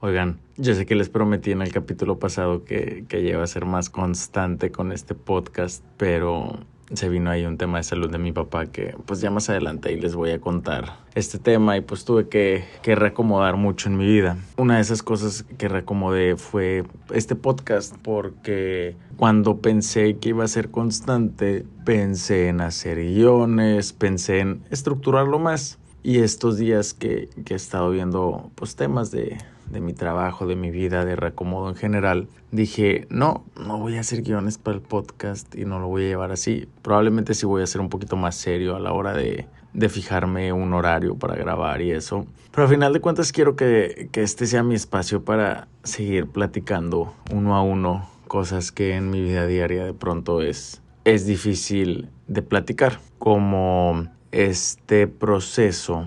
Oigan, 0.00 0.38
yo 0.56 0.74
sé 0.74 0.86
que 0.86 0.94
les 0.94 1.08
prometí 1.08 1.50
en 1.50 1.60
el 1.60 1.72
capítulo 1.72 2.20
pasado 2.20 2.62
que, 2.62 3.04
que 3.08 3.20
iba 3.20 3.42
a 3.42 3.46
ser 3.48 3.64
más 3.64 3.90
constante 3.90 4.70
con 4.70 4.92
este 4.92 5.16
podcast, 5.16 5.84
pero 5.96 6.60
se 6.92 7.08
vino 7.08 7.30
ahí 7.30 7.44
un 7.44 7.58
tema 7.58 7.78
de 7.78 7.82
salud 7.82 8.08
de 8.08 8.18
mi 8.18 8.30
papá 8.30 8.66
que 8.66 8.94
pues 9.06 9.20
ya 9.20 9.30
más 9.32 9.50
adelante 9.50 9.88
ahí 9.88 10.00
les 10.00 10.14
voy 10.14 10.30
a 10.30 10.40
contar 10.40 11.00
este 11.16 11.40
tema 11.40 11.76
y 11.76 11.80
pues 11.80 12.04
tuve 12.04 12.28
que, 12.28 12.64
que 12.82 12.94
reacomodar 12.94 13.56
mucho 13.56 13.88
en 13.88 13.96
mi 13.96 14.06
vida. 14.06 14.38
Una 14.56 14.76
de 14.76 14.82
esas 14.82 15.02
cosas 15.02 15.44
que 15.58 15.66
reacomodé 15.66 16.36
fue 16.36 16.84
este 17.12 17.34
podcast 17.34 17.96
porque 18.00 18.94
cuando 19.16 19.58
pensé 19.58 20.16
que 20.18 20.28
iba 20.28 20.44
a 20.44 20.48
ser 20.48 20.70
constante 20.70 21.66
pensé 21.84 22.46
en 22.46 22.60
hacer 22.60 22.98
guiones, 22.98 23.92
pensé 23.92 24.38
en 24.38 24.62
estructurarlo 24.70 25.40
más 25.40 25.80
y 26.04 26.20
estos 26.20 26.56
días 26.56 26.94
que, 26.94 27.28
que 27.44 27.54
he 27.54 27.56
estado 27.56 27.90
viendo 27.90 28.52
pues 28.54 28.76
temas 28.76 29.10
de 29.10 29.38
de 29.70 29.80
mi 29.80 29.92
trabajo, 29.92 30.46
de 30.46 30.56
mi 30.56 30.70
vida, 30.70 31.04
de 31.04 31.16
reacomodo 31.16 31.68
en 31.68 31.74
general, 31.74 32.28
dije, 32.50 33.06
no, 33.10 33.44
no 33.56 33.78
voy 33.78 33.96
a 33.96 34.00
hacer 34.00 34.22
guiones 34.22 34.58
para 34.58 34.76
el 34.76 34.82
podcast 34.82 35.54
y 35.54 35.64
no 35.64 35.78
lo 35.78 35.88
voy 35.88 36.04
a 36.04 36.08
llevar 36.08 36.32
así. 36.32 36.68
Probablemente 36.82 37.34
sí 37.34 37.46
voy 37.46 37.62
a 37.62 37.66
ser 37.66 37.80
un 37.80 37.88
poquito 37.88 38.16
más 38.16 38.36
serio 38.36 38.76
a 38.76 38.80
la 38.80 38.92
hora 38.92 39.12
de, 39.12 39.46
de 39.72 39.88
fijarme 39.88 40.52
un 40.52 40.72
horario 40.74 41.16
para 41.16 41.36
grabar 41.36 41.82
y 41.82 41.90
eso. 41.90 42.26
Pero 42.50 42.64
al 42.64 42.70
final 42.70 42.92
de 42.92 43.00
cuentas 43.00 43.32
quiero 43.32 43.56
que, 43.56 44.08
que 44.10 44.22
este 44.22 44.46
sea 44.46 44.62
mi 44.62 44.74
espacio 44.74 45.22
para 45.24 45.68
seguir 45.84 46.26
platicando 46.26 47.14
uno 47.32 47.54
a 47.54 47.62
uno 47.62 48.08
cosas 48.28 48.72
que 48.72 48.94
en 48.94 49.10
mi 49.10 49.22
vida 49.22 49.46
diaria 49.46 49.84
de 49.84 49.94
pronto 49.94 50.42
es, 50.42 50.82
es 51.04 51.26
difícil 51.26 52.10
de 52.28 52.42
platicar. 52.42 53.00
Como 53.18 54.06
este 54.30 55.08
proceso 55.08 56.04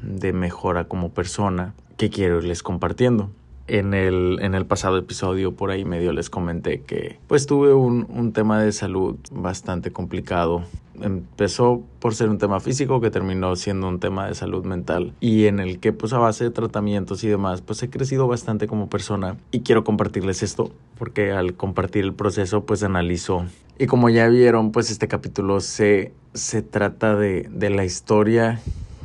de 0.00 0.32
mejora 0.32 0.84
como 0.84 1.10
persona 1.10 1.74
que 2.02 2.10
quiero 2.10 2.38
irles 2.38 2.64
compartiendo. 2.64 3.30
En 3.68 3.94
el, 3.94 4.40
en 4.42 4.56
el 4.56 4.66
pasado 4.66 4.98
episodio 4.98 5.54
por 5.54 5.70
ahí 5.70 5.84
medio 5.84 6.12
les 6.12 6.30
comenté 6.30 6.80
que 6.80 7.20
pues 7.28 7.46
tuve 7.46 7.72
un, 7.72 8.08
un 8.10 8.32
tema 8.32 8.60
de 8.60 8.72
salud 8.72 9.14
bastante 9.30 9.92
complicado. 9.92 10.64
Empezó 11.00 11.80
por 12.00 12.16
ser 12.16 12.28
un 12.28 12.38
tema 12.38 12.58
físico 12.58 13.00
que 13.00 13.12
terminó 13.12 13.54
siendo 13.54 13.86
un 13.86 14.00
tema 14.00 14.26
de 14.26 14.34
salud 14.34 14.64
mental 14.64 15.12
y 15.20 15.46
en 15.46 15.60
el 15.60 15.78
que 15.78 15.92
pues 15.92 16.12
a 16.12 16.18
base 16.18 16.42
de 16.42 16.50
tratamientos 16.50 17.22
y 17.22 17.28
demás 17.28 17.62
pues 17.62 17.80
he 17.84 17.88
crecido 17.88 18.26
bastante 18.26 18.66
como 18.66 18.90
persona 18.90 19.36
y 19.52 19.60
quiero 19.60 19.84
compartirles 19.84 20.42
esto 20.42 20.72
porque 20.98 21.30
al 21.30 21.54
compartir 21.54 22.02
el 22.02 22.14
proceso 22.14 22.64
pues 22.66 22.82
analizo 22.82 23.44
y 23.78 23.86
como 23.86 24.10
ya 24.10 24.26
vieron 24.26 24.72
pues 24.72 24.90
este 24.90 25.06
capítulo 25.06 25.60
se, 25.60 26.12
se 26.34 26.62
trata 26.62 27.14
de, 27.14 27.48
de 27.48 27.70
la 27.70 27.84
historia 27.84 28.60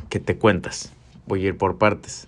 que 0.08 0.18
te 0.18 0.36
cuentas. 0.36 0.92
Voy 1.28 1.44
a 1.44 1.48
ir 1.50 1.56
por 1.56 1.78
partes 1.78 2.26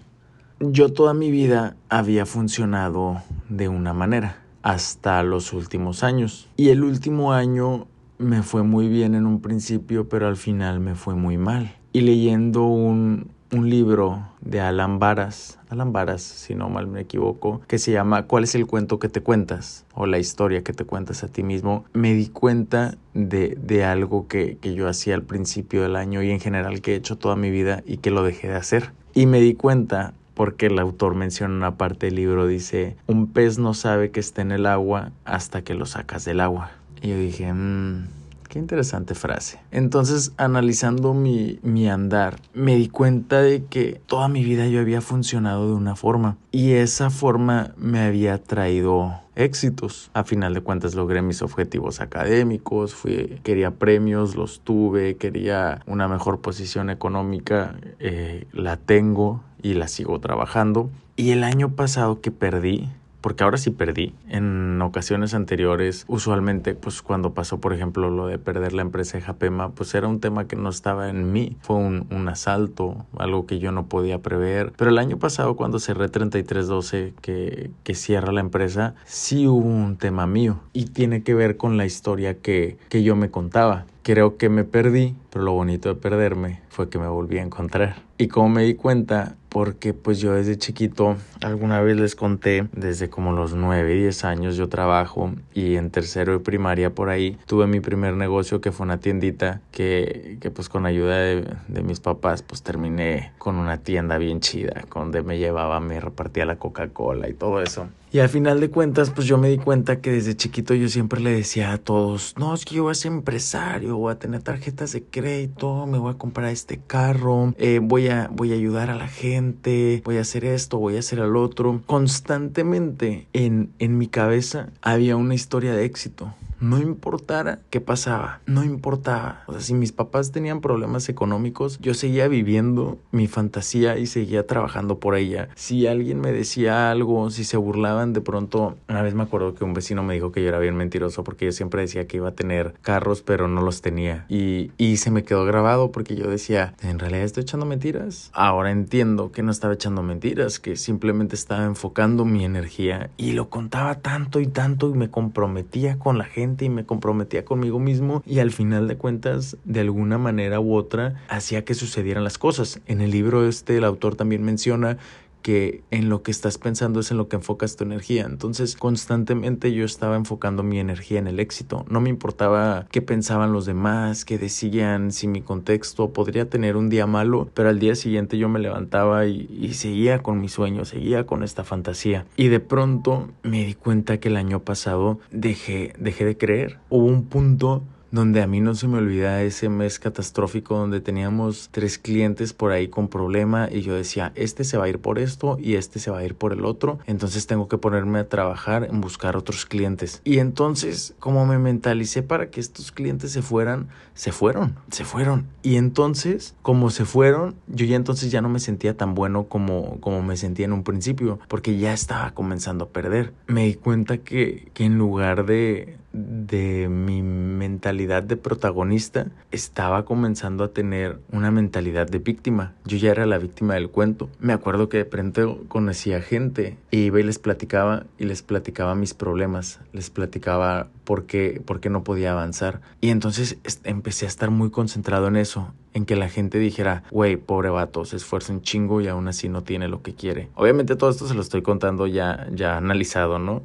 yo 0.61 0.93
toda 0.93 1.15
mi 1.15 1.31
vida 1.31 1.77
había 1.89 2.27
funcionado 2.27 3.23
de 3.49 3.69
una 3.69 3.95
manera 3.95 4.43
hasta 4.63 5.23
los 5.23 5.53
últimos 5.55 6.05
años. 6.05 6.49
Y 6.57 6.69
el 6.69 6.85
último 6.85 7.33
año 7.33 7.87
me 8.19 8.43
fue 8.43 8.63
muy 8.63 8.89
bien 8.89 9.15
en 9.15 9.27
un 9.27 9.41
principio, 9.41 10.09
pero 10.09 10.29
al 10.29 10.37
final 10.37 10.81
me 10.81 10.95
fue 10.95 11.15
muy 11.15 11.39
mal. 11.39 11.75
Y 11.93 12.03
leyendo 12.03 12.67
un, 12.67 13.31
un 13.53 13.71
libro 13.71 14.29
de 14.43 14.61
Alan 14.61 14.99
Varas, 14.99 15.59
Alan 15.71 15.93
Varas, 15.95 16.23
si 16.23 16.55
no 16.55 16.69
mal 16.69 16.87
me 16.87 17.01
equivoco, 17.01 17.63
que 17.67 17.79
se 17.79 17.93
llama 17.93 18.27
¿Cuál 18.27 18.45
es 18.45 18.55
el 18.55 18.67
cuento 18.67 18.99
que 18.99 19.09
te 19.09 19.23
cuentas? 19.23 19.87
o 19.95 20.07
la 20.07 20.19
historia 20.19 20.63
que 20.63 20.73
te 20.73 20.85
cuentas 20.85 21.25
a 21.25 21.29
ti 21.29 21.43
mismo, 21.43 21.85
me 21.93 22.15
di 22.15 22.29
cuenta 22.29 22.97
de, 23.15 23.57
de 23.61 23.85
algo 23.85 24.29
que, 24.29 24.57
que 24.59 24.75
yo 24.75 24.89
hacía 24.89 25.15
al 25.15 25.23
principio 25.23 25.83
del 25.83 25.97
año 25.97 26.23
y 26.23 26.31
en 26.31 26.41
general 26.41 26.81
que 26.81 26.93
he 26.93 26.97
hecho 26.97 27.17
toda 27.17 27.37
mi 27.37 27.51
vida 27.51 27.83
y 27.87 27.97
que 27.97 28.11
lo 28.11 28.23
dejé 28.23 28.49
de 28.49 28.57
hacer. 28.57 28.93
Y 29.13 29.27
me 29.27 29.41
di 29.41 29.55
cuenta 29.55 30.15
porque 30.41 30.69
el 30.69 30.79
autor 30.79 31.17
menciona 31.17 31.55
una 31.55 31.77
parte 31.77 32.07
del 32.07 32.15
libro, 32.15 32.47
dice, 32.47 32.97
un 33.07 33.27
pez 33.27 33.59
no 33.59 33.75
sabe 33.75 34.11
que 34.11 34.21
está 34.21 34.41
en 34.41 34.53
el 34.53 34.65
agua 34.65 35.13
hasta 35.27 35.61
que 35.61 35.75
lo 35.75 35.85
sacas 35.85 36.25
del 36.25 36.41
agua. 36.41 36.71
Y 37.03 37.09
yo 37.09 37.19
dije, 37.19 37.53
mmm, 37.53 38.07
qué 38.49 38.59
interesante 38.59 39.15
frase. 39.15 39.61
Entonces, 39.71 40.33
analizando 40.39 41.13
mi, 41.13 41.59
mi 41.63 41.91
andar, 41.91 42.41
me 42.55 42.77
di 42.77 42.89
cuenta 42.89 43.43
de 43.43 43.67
que 43.67 44.01
toda 44.07 44.29
mi 44.29 44.43
vida 44.43 44.67
yo 44.67 44.81
había 44.81 45.03
funcionado 45.03 45.67
de 45.67 45.75
una 45.75 45.95
forma 45.95 46.39
y 46.53 46.71
esa 46.71 47.11
forma 47.11 47.75
me 47.77 48.01
había 48.01 48.43
traído 48.43 49.21
éxitos. 49.37 50.11
A 50.15 50.25
final 50.25 50.55
de 50.55 50.63
cuentas 50.63 50.95
logré 50.95 51.21
mis 51.21 51.43
objetivos 51.43 52.01
académicos, 52.01 52.95
fui, 52.95 53.41
quería 53.43 53.73
premios, 53.73 54.37
los 54.37 54.61
tuve, 54.61 55.17
quería 55.17 55.83
una 55.87 56.09
mejor 56.09 56.41
posición 56.41 56.89
económica, 56.89 57.77
eh, 57.99 58.47
la 58.53 58.79
tengo, 58.79 59.43
y 59.63 59.75
la 59.75 59.89
sigo 59.89 60.19
trabajando. 60.21 60.91
Y 61.17 61.31
el 61.31 61.45
año 61.45 61.71
pasado 61.71 62.21
que 62.21 62.31
perdí, 62.31 62.89
porque 63.21 63.45
ahora 63.45 63.59
sí 63.59 63.71
perdí. 63.71 64.15
En 64.29 64.81
ocasiones 64.83 65.35
anteriores, 65.35 66.05
usualmente, 66.09 66.75
pues 66.75 67.03
cuando 67.03 67.35
pasó, 67.35 67.61
por 67.61 67.73
ejemplo, 67.73 68.11
lo 68.11 68.27
de 68.27 68.39
perder 68.39 68.73
la 68.73 68.83
empresa 68.83 69.19
de 69.19 69.23
Japema, 69.23 69.71
pues 69.71 69.95
era 69.95 70.09
un 70.09 70.21
tema 70.21 70.47
que 70.47 70.57
no 70.57 70.71
estaba 70.71 71.09
en 71.09 71.33
mí. 71.33 71.57
Fue 71.61 71.77
un, 71.77 72.07
un 72.11 72.29
asalto, 72.29 73.05
algo 73.19 73.47
que 73.47 73.59
yo 73.59 73.73
no 73.73 73.87
podía 73.87 74.19
prever. 74.19 74.73
Pero 74.77 74.91
el 74.91 74.99
año 74.99 75.19
pasado, 75.19 75.57
cuando 75.57 75.79
cerré 75.79 76.09
3312, 76.09 77.15
que, 77.21 77.71
que 77.85 77.95
cierra 77.95 78.33
la 78.33 78.41
empresa, 78.41 78.95
sí 79.05 79.47
hubo 79.47 79.69
un 79.69 79.97
tema 79.97 80.27
mío. 80.27 80.61
Y 80.73 80.87
tiene 80.87 81.23
que 81.23 81.35
ver 81.35 81.57
con 81.57 81.77
la 81.77 81.87
historia 81.87 82.39
que, 82.39 82.79
que 82.89 83.03
yo 83.03 83.17
me 83.17 83.31
contaba. 83.31 83.85
Creo 84.03 84.39
que 84.39 84.49
me 84.49 84.65
perdí, 84.65 85.15
pero 85.31 85.45
lo 85.45 85.53
bonito 85.53 85.91
de 85.91 85.95
perderme 85.95 86.63
fue 86.71 86.89
que 86.89 86.99
me 86.99 87.09
volví 87.09 87.39
a 87.39 87.43
encontrar. 87.43 88.10
Y 88.21 88.29
como 88.29 88.51
me 88.51 88.65
di 88.65 88.75
cuenta, 88.75 89.37
porque 89.49 89.95
pues 89.95 90.21
yo 90.21 90.35
desde 90.35 90.59
chiquito, 90.59 91.17
alguna 91.41 91.81
vez 91.81 91.97
les 91.97 92.15
conté, 92.15 92.69
desde 92.73 93.09
como 93.09 93.33
los 93.33 93.55
9, 93.55 93.95
10 93.95 94.25
años 94.27 94.57
yo 94.59 94.69
trabajo 94.69 95.33
y 95.55 95.77
en 95.77 95.91
tercero 95.91 96.35
de 96.35 96.41
primaria 96.41 96.91
por 96.91 97.09
ahí 97.09 97.39
tuve 97.47 97.67
mi 97.67 97.81
primer 97.81 98.17
negocio 98.17 98.61
que 98.61 98.73
fue 98.73 98.85
una 98.85 99.01
tiendita 99.01 99.63
que, 99.71 100.37
que 100.39 100.51
pues 100.51 100.69
con 100.69 100.85
ayuda 100.85 101.17
de, 101.17 101.47
de, 101.69 101.83
mis 101.83 102.01
papás 102.01 102.43
pues 102.43 102.63
terminé 102.63 103.33
con 103.39 103.57
una 103.57 103.79
tienda 103.79 104.19
bien 104.19 104.41
chida, 104.41 104.85
donde 104.95 105.23
me 105.23 105.39
llevaba, 105.39 105.81
me 105.81 105.99
repartía 105.99 106.45
la 106.45 106.57
Coca-Cola 106.57 107.27
y 107.27 107.33
todo 107.33 107.63
eso. 107.63 107.89
Y 108.13 108.19
al 108.19 108.29
final 108.29 108.59
de 108.59 108.71
cuentas, 108.71 109.11
pues 109.11 109.29
yo 109.29 109.39
me 109.39 109.49
di 109.49 109.59
cuenta 109.59 110.01
que 110.01 110.11
desde 110.11 110.37
chiquito 110.37 110.75
yo 110.75 110.89
siempre 110.89 111.21
le 111.21 111.31
decía 111.31 111.73
a 111.73 111.79
todos, 111.79 112.35
no, 112.37 112.53
es 112.55 112.65
que 112.65 112.75
yo 112.75 112.83
voy 112.83 112.91
a 112.91 112.95
ser 112.95 113.13
empresario, 113.13 113.97
voy 113.97 114.13
a 114.13 114.19
tener 114.19 114.43
tarjetas 114.43 114.91
de 114.91 115.05
crédito, 115.05 115.87
me 115.87 115.97
voy 115.97 116.13
a 116.13 116.19
comprar 116.19 116.51
este 116.51 116.81
carro, 116.85 117.55
eh, 117.57 117.79
voy, 117.81 118.09
a, 118.09 118.29
voy 118.33 118.51
a 118.51 118.57
ayudar 118.57 118.91
a 118.91 118.97
la 118.97 119.07
gente, 119.07 120.03
voy 120.05 120.17
a 120.17 120.23
hacer 120.23 120.45
esto, 120.45 120.79
voy 120.79 120.97
a 120.97 120.99
hacer 120.99 121.21
el 121.21 121.37
otro. 121.37 121.83
Constantemente 121.87 123.29
en, 123.33 123.71
en 123.79 123.97
mi 123.97 124.09
cabeza 124.09 124.71
había 124.83 125.15
una 125.15 125.37
historia 125.37 125.73
de 125.73 125.85
éxito 125.85 126.35
no 126.61 126.79
importara 126.79 127.61
qué 127.71 127.81
pasaba, 127.81 128.41
no 128.47 128.65
importaba. 128.65 129.43
O 129.47 129.53
sea, 129.53 129.61
si 129.61 129.75
mis 129.75 129.93
papás 129.93 130.31
tenían 130.31 130.61
problemas 130.61 131.09
económicos, 131.09 131.79
yo 131.81 131.95
seguía 131.95 132.29
viviendo 132.29 132.99
mi 133.11 133.27
fantasía 133.27 133.99
y 133.99 134.07
seguía 134.07 134.47
trabajando 134.47 134.99
por 134.99 135.17
ella. 135.17 135.49
Si 135.55 135.87
alguien 135.87 136.21
me 136.21 136.33
decía 136.33 136.91
algo, 136.91 137.31
si 137.31 137.45
se 137.45 137.57
burlaban 137.57 138.13
de 138.13 138.21
pronto, 138.21 138.77
una 138.89 139.03
vez 139.03 139.15
me 139.15 139.23
acuerdo 139.23 139.55
que 139.55 139.65
un 139.65 139.75
vecino 139.75 140.03
me 140.03 140.15
dijo 140.15 140.33
que 140.33 140.43
yo 140.43 140.49
era 140.49 140.59
bien 140.59 140.77
mentiroso 140.77 141.25
porque 141.25 141.47
yo 141.47 141.53
siempre 141.53 141.83
decía 141.83 142.07
que 142.07 142.19
iba 142.19 142.29
a 142.29 142.35
tener 142.35 142.75
carros, 142.83 143.23
pero 143.23 143.49
no 143.49 143.63
los 143.63 143.81
tenía. 143.81 144.27
Y, 144.29 144.71
y 144.77 144.99
se 144.99 145.11
me 145.11 145.25
quedó 145.25 145.45
grabado 145.45 145.91
porque 145.91 146.15
yo 146.15 146.29
decía, 146.29 146.75
en 146.83 146.99
realidad 146.99 147.25
estoy 147.25 147.43
echando 147.43 147.67
mentiras. 147.67 148.31
Ahora 148.35 148.71
entiendo 148.71 149.33
que 149.33 149.43
no 149.43 149.51
estaba 149.51 149.75
echando 149.75 150.03
mentiras, 150.03 150.61
que 150.61 150.77
simplemente 150.77 151.35
estaba 151.35 151.65
enfocando 151.65 152.25
mi 152.25 152.45
energía 152.45 153.11
y 153.17 153.33
lo 153.33 153.49
contaba 153.49 153.97
tanto 153.97 154.41
y 154.41 154.47
tanto 154.47 154.91
y 154.91 154.95
me 154.95 155.11
comprometía 155.11 155.99
con 155.99 156.19
la 156.19 156.25
gente 156.25 156.50
y 156.59 156.69
me 156.69 156.85
comprometía 156.85 157.45
conmigo 157.45 157.79
mismo 157.79 158.23
y 158.27 158.39
al 158.39 158.51
final 158.51 158.89
de 158.89 158.97
cuentas 158.97 159.57
de 159.65 159.81
alguna 159.81 160.19
manera 160.19 160.61
u 160.61 160.75
otra 160.75 161.23
hacía 161.29 161.65
que 161.65 161.75
sucedieran 161.75 162.25
las 162.25 162.39
cosas. 162.39 162.81
En 162.87 163.01
el 163.01 163.11
libro 163.11 163.47
este 163.47 163.77
el 163.77 163.85
autor 163.85 164.17
también 164.17 164.43
menciona 164.43 164.99
que 165.43 165.83
en 165.91 166.09
lo 166.09 166.23
que 166.23 166.31
estás 166.31 166.59
pensando 166.59 167.01
es 167.01 167.11
en 167.11 167.17
lo 167.17 167.29
que 167.29 167.37
enfocas 167.37 167.77
tu 167.77 167.85
energía. 167.85 168.25
Entonces, 168.25 168.77
constantemente 168.77 169.73
yo 169.73 169.85
estaba 169.85 170.17
enfocando 170.17 170.63
mi 170.63 170.79
energía 170.79 171.19
en 171.19 171.27
el 171.27 171.41
éxito. 171.41 171.85
No 171.89 172.01
me 172.01 172.11
importaba 172.11 172.87
qué 172.91 173.03
pensaban 173.03 173.53
los 173.53 173.67
demás, 173.67 174.25
qué 174.25 174.39
decían, 174.39 175.13
si 175.13 175.29
mi 175.29 175.43
contexto 175.43 176.13
podría 176.13 176.49
tener 176.49 176.77
un 176.77 176.89
día 176.89 177.07
malo, 177.07 177.49
pero 177.55 177.69
al 177.69 177.79
día 177.79 177.95
siguiente 177.95 178.39
yo 178.39 178.49
me 178.49 178.61
levantaba 178.61 179.27
y, 179.27 179.49
y 179.51 179.75
seguía 179.75 180.23
con 180.23 180.41
mi 180.41 180.49
sueño, 180.49 180.85
seguía 180.85 181.27
con 181.27 181.43
esta 181.43 181.65
fantasía. 181.65 182.27
Y 182.37 182.49
de 182.49 182.61
pronto 182.61 183.29
me 183.43 183.65
di 183.65 183.75
cuenta 183.75 184.19
que 184.19 184.29
el 184.29 184.37
año 184.37 184.61
pasado 184.61 185.21
dejé, 185.31 185.95
dejé 185.99 186.25
de 186.25 186.37
creer. 186.37 186.79
Hubo 186.89 187.07
un 187.07 187.25
punto 187.25 187.83
donde 188.11 188.43
a 188.43 188.47
mí 188.47 188.61
no 188.61 188.75
se 188.75 188.89
me 188.89 188.99
olvida 188.99 189.43
ese 189.43 189.69
mes 189.69 189.99
catastrófico 189.99 190.77
donde 190.77 191.01
teníamos 191.01 191.69
tres 191.71 191.99
clientes 191.99 192.53
por 192.53 192.73
ahí 192.73 192.89
con 192.89 193.09
problema 193.09 193.69
y 193.71 193.83
yo 193.83 193.95
decía, 193.95 194.33
este 194.35 194.65
se 194.65 194.77
va 194.77 194.85
a 194.85 194.89
ir 194.89 194.99
por 194.99 195.19
esto 195.19 195.57
y 195.61 195.75
este 195.75 195.99
se 195.99 196.11
va 196.11 196.19
a 196.19 196.25
ir 196.25 196.35
por 196.35 196.53
el 196.53 196.65
otro, 196.65 196.99
entonces 197.07 197.47
tengo 197.47 197.69
que 197.69 197.79
ponerme 197.79 198.19
a 198.19 198.29
trabajar 198.29 198.85
en 198.85 199.01
buscar 199.01 199.37
otros 199.37 199.67
clientes. 199.67 200.21
Y 200.25 200.39
entonces, 200.39 201.15
como 201.19 201.47
me 201.47 201.59
mentalicé 201.59 202.23
para 202.23 202.51
que 202.51 202.61
estos 202.61 202.93
clientes 202.93 203.33
se 203.33 203.43
fueran, 203.43 203.89
se 204.15 204.33
fueron, 204.33 204.77
se 204.91 205.05
fueron. 205.05 205.47
Y 205.63 205.77
entonces, 205.77 206.55
como 206.63 206.91
se 206.91 207.05
fueron, 207.05 207.55
yo 207.69 207.87
ya 207.87 207.97
entonces 207.97 208.31
ya 208.31 208.41
no 208.41 208.49
me 208.49 208.61
sentía 208.61 208.97
tan 208.97 209.15
bueno 209.15 209.45
como, 209.45 210.01
como 210.01 210.23
me 210.23 210.37
sentía 210.37 210.67
en 210.67 210.73
un 210.73 210.85
principio, 210.85 211.39
porque 211.49 211.79
ya 211.79 211.93
estaba 211.93 212.33
comenzando 212.33 212.85
a 212.85 212.89
perder. 212.89 213.33
Me 213.47 213.67
di 213.67 213.75
cuenta 213.75 214.19
que, 214.19 214.71
que 214.75 214.85
en 214.85 214.99
lugar 214.99 215.47
de, 215.47 215.99
de 216.13 216.89
mi 216.89 217.23
mentalidad 217.23 218.23
de 218.23 218.37
protagonista 218.37 219.29
estaba 219.51 220.05
comenzando 220.05 220.65
a 220.65 220.73
tener 220.73 221.19
una 221.31 221.51
mentalidad 221.51 222.09
de 222.09 222.19
víctima. 222.19 222.75
Yo 222.85 222.97
ya 222.97 223.11
era 223.11 223.27
la 223.27 223.39
víctima 223.39 223.75
del 223.75 223.91
cuento. 223.91 224.29
Me 224.41 224.53
acuerdo 224.53 224.89
que 224.89 224.99
de 224.99 225.05
pronto 225.05 225.65
conocía 225.69 226.21
gente 226.21 226.77
y 226.91 227.05
iba 227.05 227.21
y 227.21 227.23
les 227.23 227.39
platicaba 227.39 228.07
y 228.19 228.25
les 228.25 228.43
platicaba 228.43 228.95
mis 228.95 229.15
problemas, 229.15 229.81
les 229.93 230.11
platicaba 230.11 230.89
por 231.05 231.27
qué, 231.27 231.63
por 231.65 231.81
qué 231.81 231.91
no 231.91 232.05
podía 232.05 232.33
avanzar. 232.33 232.81
Y 233.01 233.11
entonces 233.11 233.59
empecé 233.85 234.27
a 234.27 234.29
estar 234.29 234.51
muy 234.51 234.71
concentrado 234.71 235.29
en 235.29 235.37
eso, 235.37 235.73
en 235.95 236.05
que 236.05 236.17
la 236.17 236.29
gente 236.29 236.59
dijera, 236.59 237.03
güey, 237.11 237.37
pobre 237.37 237.71
vato, 237.71 238.05
se 238.05 238.17
esfuerza 238.17 238.53
un 238.53 238.63
chingo 238.63 239.01
y 239.01 239.09
aún 239.09 239.29
así 239.29 239.49
no 239.49 239.63
tiene 239.63 239.89
lo 239.89 240.03
que 240.03 240.15
quiere. 240.15 240.49
Obviamente 240.55 240.97
todo 240.97 241.11
esto 241.11 241.27
se 241.27 241.35
lo 241.35 241.41
estoy 241.41 241.63
contando 241.63 242.07
ya, 242.07 242.47
ya 242.53 242.77
analizado, 242.77 243.39
¿no? 243.39 243.63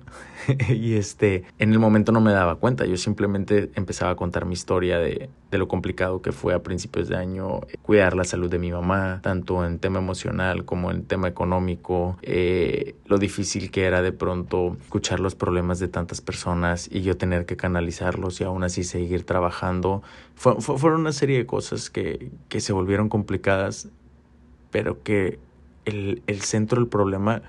y 0.69 0.95
este, 0.95 1.44
en 1.60 1.72
el 1.72 1.80
momento 1.80 2.12
no 2.12 2.22
me 2.22 2.31
daba 2.31 2.56
cuenta, 2.56 2.86
yo 2.86 2.98
simplemente 2.98 3.72
empezaba 3.75 4.12
a 4.12 4.16
contar 4.16 4.45
mi 4.45 4.54
historia 4.54 5.00
de, 5.00 5.30
de 5.51 5.57
lo 5.57 5.68
complicado 5.68 6.22
que 6.22 6.31
fue 6.31 6.54
a 6.54 6.62
principios 6.62 7.07
de 7.07 7.16
año 7.16 7.62
eh, 7.69 7.77
cuidar 7.81 8.16
la 8.16 8.24
salud 8.24 8.50
de 8.50 8.60
mi 8.60 8.72
mamá, 8.72 9.19
tanto 9.24 9.66
en 9.66 9.80
tema 9.80 10.00
emocional 10.00 10.66
como 10.66 10.92
en 10.92 11.06
tema 11.06 11.27
económico, 11.27 12.18
eh, 12.22 12.95
lo 13.06 13.18
difícil 13.18 13.72
que 13.72 13.86
era 13.86 14.01
de 14.01 14.12
pronto 14.12 14.77
escuchar 14.81 15.19
los 15.19 15.36
problemas 15.36 15.80
de 15.80 15.88
tantas 15.88 16.22
personas 16.22 16.89
y 16.92 17.01
yo 17.01 17.18
tener 17.18 17.45
que 17.45 17.56
canalizarlos 17.57 18.42
y 18.42 18.44
aún 18.44 18.63
así 18.63 18.83
seguir 18.83 19.25
trabajando. 19.25 20.04
Fue, 20.36 20.60
fueron 20.60 21.02
una 21.02 21.14
serie 21.14 21.38
de 21.38 21.46
cosas 21.46 21.90
que, 21.90 22.32
que 22.50 22.60
se 22.62 22.74
volvieron 22.74 23.10
complicadas, 23.10 23.90
pero 24.72 25.02
que 25.02 25.40
el, 25.86 26.22
el 26.28 26.42
centro 26.42 26.82
del 26.82 26.90
problema 26.90 27.42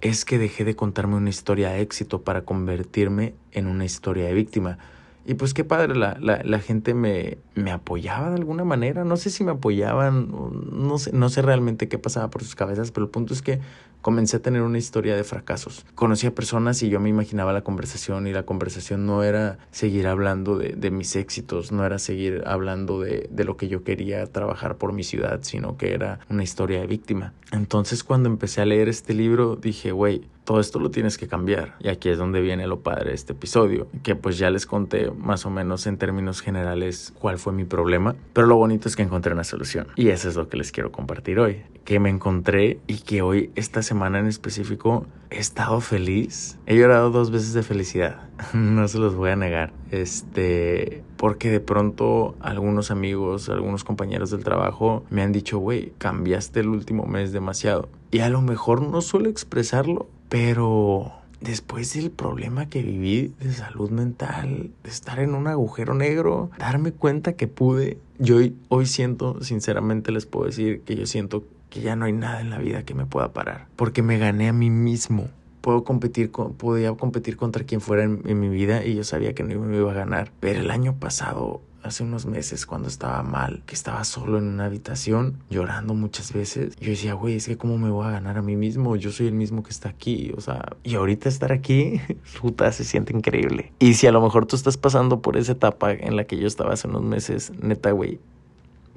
es 0.00 0.24
que 0.24 0.38
dejé 0.38 0.64
de 0.64 0.76
contarme 0.76 1.16
una 1.16 1.30
historia 1.30 1.70
de 1.70 1.80
éxito 1.80 2.22
para 2.22 2.42
convertirme 2.42 3.34
en 3.52 3.66
una 3.66 3.86
historia 3.86 4.26
de 4.26 4.34
víctima. 4.34 4.78
Y 5.26 5.34
pues 5.34 5.54
qué 5.54 5.64
padre, 5.64 5.96
la, 5.96 6.18
la, 6.20 6.42
la 6.44 6.58
gente 6.58 6.92
me, 6.92 7.38
me, 7.54 7.70
apoyaba 7.70 8.28
de 8.28 8.36
alguna 8.36 8.64
manera. 8.64 9.04
No 9.04 9.16
sé 9.16 9.30
si 9.30 9.42
me 9.42 9.52
apoyaban, 9.52 10.30
no 10.70 10.98
sé, 10.98 11.12
no 11.12 11.28
sé 11.30 11.40
realmente 11.40 11.88
qué 11.88 11.98
pasaba 11.98 12.28
por 12.28 12.42
sus 12.42 12.54
cabezas, 12.54 12.90
pero 12.90 13.04
el 13.04 13.10
punto 13.10 13.32
es 13.32 13.40
que 13.40 13.60
comencé 14.02 14.36
a 14.36 14.42
tener 14.42 14.60
una 14.60 14.76
historia 14.76 15.16
de 15.16 15.24
fracasos. 15.24 15.86
Conocí 15.94 16.26
a 16.26 16.34
personas 16.34 16.82
y 16.82 16.90
yo 16.90 17.00
me 17.00 17.08
imaginaba 17.08 17.54
la 17.54 17.62
conversación 17.62 18.26
y 18.26 18.32
la 18.34 18.42
conversación 18.42 19.06
no 19.06 19.22
era 19.22 19.56
seguir 19.70 20.06
hablando 20.08 20.58
de, 20.58 20.74
de 20.76 20.90
mis 20.90 21.16
éxitos, 21.16 21.72
no 21.72 21.86
era 21.86 21.98
seguir 21.98 22.42
hablando 22.44 23.00
de, 23.00 23.26
de 23.30 23.44
lo 23.44 23.56
que 23.56 23.68
yo 23.68 23.82
quería 23.82 24.26
trabajar 24.26 24.76
por 24.76 24.92
mi 24.92 25.04
ciudad, 25.04 25.40
sino 25.40 25.78
que 25.78 25.94
era 25.94 26.18
una 26.28 26.42
historia 26.42 26.80
de 26.80 26.86
víctima. 26.86 27.32
Entonces 27.50 28.04
cuando 28.04 28.28
empecé 28.28 28.60
a 28.60 28.66
leer 28.66 28.90
este 28.90 29.14
libro 29.14 29.56
dije, 29.56 29.92
güey, 29.92 30.28
todo 30.44 30.60
esto 30.60 30.78
lo 30.78 30.90
tienes 30.90 31.18
que 31.18 31.26
cambiar. 31.26 31.74
Y 31.80 31.88
aquí 31.88 32.08
es 32.08 32.18
donde 32.18 32.40
viene 32.40 32.66
lo 32.66 32.80
padre 32.80 33.10
de 33.10 33.14
este 33.14 33.32
episodio, 33.32 33.88
que 34.02 34.14
pues 34.14 34.38
ya 34.38 34.50
les 34.50 34.66
conté 34.66 35.10
más 35.10 35.46
o 35.46 35.50
menos 35.50 35.86
en 35.86 35.98
términos 35.98 36.40
generales 36.40 37.12
cuál 37.18 37.38
fue 37.38 37.52
mi 37.52 37.64
problema, 37.64 38.14
pero 38.32 38.46
lo 38.46 38.56
bonito 38.56 38.88
es 38.88 38.96
que 38.96 39.02
encontré 39.02 39.32
una 39.32 39.44
solución. 39.44 39.88
Y 39.96 40.08
eso 40.08 40.28
es 40.28 40.36
lo 40.36 40.48
que 40.48 40.56
les 40.56 40.70
quiero 40.70 40.92
compartir 40.92 41.38
hoy, 41.38 41.62
que 41.84 41.98
me 41.98 42.10
encontré 42.10 42.78
y 42.86 42.98
que 42.98 43.22
hoy, 43.22 43.50
esta 43.54 43.82
semana 43.82 44.18
en 44.18 44.26
específico, 44.26 45.06
he 45.30 45.38
estado 45.38 45.80
feliz. 45.80 46.58
He 46.66 46.76
llorado 46.76 47.10
dos 47.10 47.30
veces 47.30 47.54
de 47.54 47.62
felicidad, 47.62 48.28
no 48.52 48.86
se 48.88 48.98
los 48.98 49.14
voy 49.14 49.30
a 49.30 49.36
negar. 49.36 49.72
Este, 49.90 51.02
porque 51.16 51.50
de 51.50 51.60
pronto 51.60 52.34
algunos 52.40 52.90
amigos, 52.90 53.48
algunos 53.48 53.84
compañeros 53.84 54.30
del 54.30 54.44
trabajo 54.44 55.04
me 55.10 55.22
han 55.22 55.32
dicho, 55.32 55.58
güey, 55.58 55.92
cambiaste 55.98 56.60
el 56.60 56.68
último 56.68 57.06
mes 57.06 57.32
demasiado. 57.32 57.88
Y 58.10 58.20
a 58.20 58.28
lo 58.28 58.42
mejor 58.42 58.82
no 58.82 59.00
suelo 59.00 59.28
expresarlo, 59.28 60.08
pero 60.34 61.12
después 61.40 61.94
del 61.94 62.10
problema 62.10 62.68
que 62.68 62.82
viví 62.82 63.32
de 63.38 63.52
salud 63.52 63.90
mental, 63.90 64.72
de 64.82 64.90
estar 64.90 65.20
en 65.20 65.32
un 65.32 65.46
agujero 65.46 65.94
negro, 65.94 66.50
darme 66.58 66.90
cuenta 66.90 67.34
que 67.34 67.46
pude, 67.46 67.98
yo 68.18 68.38
hoy, 68.68 68.86
siento, 68.86 69.40
sinceramente 69.44 70.10
les 70.10 70.26
puedo 70.26 70.46
decir 70.46 70.80
que 70.80 70.96
yo 70.96 71.06
siento 71.06 71.44
que 71.70 71.82
ya 71.82 71.94
no 71.94 72.06
hay 72.06 72.14
nada 72.14 72.40
en 72.40 72.50
la 72.50 72.58
vida 72.58 72.82
que 72.82 72.94
me 72.94 73.06
pueda 73.06 73.32
parar, 73.32 73.68
porque 73.76 74.02
me 74.02 74.18
gané 74.18 74.48
a 74.48 74.52
mí 74.52 74.70
mismo. 74.70 75.28
Puedo 75.60 75.84
competir 75.84 76.32
con, 76.32 76.54
podía 76.54 76.92
competir 76.94 77.36
contra 77.36 77.62
quien 77.62 77.80
fuera 77.80 78.02
en, 78.02 78.22
en 78.24 78.40
mi 78.40 78.48
vida 78.48 78.84
y 78.84 78.96
yo 78.96 79.04
sabía 79.04 79.36
que 79.36 79.44
no 79.44 79.60
me 79.60 79.76
iba 79.76 79.92
a 79.92 79.94
ganar. 79.94 80.32
Pero 80.40 80.58
el 80.58 80.72
año 80.72 80.96
pasado 80.96 81.62
hace 81.84 82.02
unos 82.02 82.24
meses 82.26 82.66
cuando 82.66 82.88
estaba 82.88 83.22
mal, 83.22 83.62
que 83.66 83.74
estaba 83.74 84.02
solo 84.04 84.38
en 84.38 84.44
una 84.44 84.64
habitación 84.64 85.38
llorando 85.50 85.94
muchas 85.94 86.32
veces. 86.32 86.76
Yo 86.80 86.90
decía, 86.90 87.14
güey, 87.14 87.36
es 87.36 87.46
que 87.46 87.56
cómo 87.56 87.76
me 87.78 87.90
voy 87.90 88.06
a 88.06 88.10
ganar 88.10 88.38
a 88.38 88.42
mí 88.42 88.56
mismo, 88.56 88.96
yo 88.96 89.12
soy 89.12 89.26
el 89.26 89.34
mismo 89.34 89.62
que 89.62 89.70
está 89.70 89.90
aquí, 89.90 90.32
o 90.36 90.40
sea, 90.40 90.76
y 90.82 90.94
ahorita 90.94 91.28
estar 91.28 91.52
aquí, 91.52 92.00
puta, 92.40 92.72
se 92.72 92.84
siente 92.84 93.14
increíble. 93.14 93.72
Y 93.78 93.94
si 93.94 94.06
a 94.06 94.12
lo 94.12 94.22
mejor 94.22 94.46
tú 94.46 94.56
estás 94.56 94.76
pasando 94.76 95.20
por 95.20 95.36
esa 95.36 95.52
etapa 95.52 95.92
en 95.92 96.16
la 96.16 96.24
que 96.24 96.38
yo 96.38 96.46
estaba 96.46 96.72
hace 96.72 96.88
unos 96.88 97.02
meses, 97.02 97.52
neta, 97.60 97.90
güey, 97.92 98.18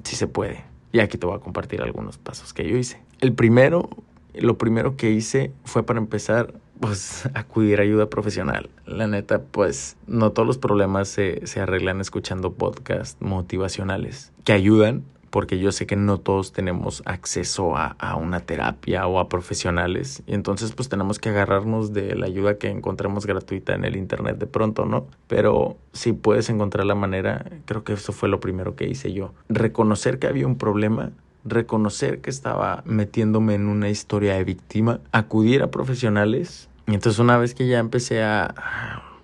sí 0.02 0.16
se 0.16 0.26
puede. 0.26 0.64
Y 0.90 1.00
aquí 1.00 1.18
te 1.18 1.26
voy 1.26 1.36
a 1.36 1.40
compartir 1.40 1.82
algunos 1.82 2.16
pasos 2.16 2.54
que 2.54 2.66
yo 2.66 2.76
hice. 2.76 3.00
El 3.20 3.34
primero, 3.34 3.90
lo 4.34 4.56
primero 4.56 4.96
que 4.96 5.10
hice 5.10 5.52
fue 5.64 5.82
para 5.82 5.98
empezar 5.98 6.54
pues 6.80 7.28
acudir 7.34 7.80
a 7.80 7.82
ayuda 7.82 8.10
profesional. 8.10 8.70
La 8.86 9.06
neta, 9.06 9.42
pues 9.42 9.96
no 10.06 10.32
todos 10.32 10.46
los 10.46 10.58
problemas 10.58 11.08
se, 11.08 11.46
se 11.46 11.60
arreglan 11.60 12.00
escuchando 12.00 12.52
podcasts 12.52 13.16
motivacionales 13.20 14.32
que 14.44 14.52
ayudan, 14.52 15.04
porque 15.30 15.58
yo 15.58 15.72
sé 15.72 15.86
que 15.86 15.96
no 15.96 16.18
todos 16.18 16.52
tenemos 16.52 17.02
acceso 17.04 17.76
a, 17.76 17.96
a, 17.98 18.16
una 18.16 18.40
terapia 18.40 19.06
o 19.06 19.18
a 19.18 19.28
profesionales 19.28 20.22
y 20.26 20.34
entonces 20.34 20.72
pues 20.72 20.88
tenemos 20.88 21.18
que 21.18 21.28
agarrarnos 21.28 21.92
de 21.92 22.14
la 22.14 22.26
ayuda 22.26 22.56
que 22.56 22.70
encontremos 22.70 23.26
gratuita 23.26 23.74
en 23.74 23.84
el 23.84 23.96
internet 23.96 24.38
de 24.38 24.46
pronto, 24.46 24.86
¿no? 24.86 25.06
Pero 25.26 25.76
si 25.92 26.12
puedes 26.12 26.48
encontrar 26.48 26.86
la 26.86 26.94
manera, 26.94 27.44
creo 27.66 27.84
que 27.84 27.92
eso 27.92 28.12
fue 28.12 28.28
lo 28.28 28.40
primero 28.40 28.74
que 28.74 28.88
hice 28.88 29.12
yo. 29.12 29.34
Reconocer 29.48 30.18
que 30.18 30.26
había 30.26 30.46
un 30.46 30.56
problema 30.56 31.12
reconocer 31.44 32.20
que 32.20 32.30
estaba 32.30 32.82
metiéndome 32.84 33.54
en 33.54 33.68
una 33.68 33.88
historia 33.88 34.34
de 34.34 34.44
víctima, 34.44 35.00
acudir 35.12 35.62
a 35.62 35.70
profesionales. 35.70 36.67
Y 36.88 36.94
entonces 36.94 37.18
una 37.18 37.36
vez 37.36 37.54
que 37.54 37.68
ya 37.68 37.78
empecé 37.78 38.22
a, 38.22 38.54